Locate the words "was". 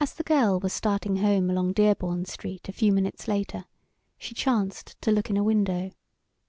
0.58-0.72